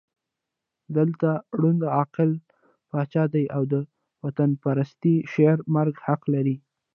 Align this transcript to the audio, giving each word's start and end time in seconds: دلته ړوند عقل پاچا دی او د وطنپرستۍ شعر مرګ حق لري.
دلته 0.97 1.29
ړوند 1.59 1.81
عقل 1.99 2.29
پاچا 2.89 3.23
دی 3.33 3.45
او 3.55 3.63
د 3.73 3.75
وطنپرستۍ 4.23 5.15
شعر 5.33 5.57
مرګ 5.75 5.95
حق 6.05 6.21
لري. 6.33 6.55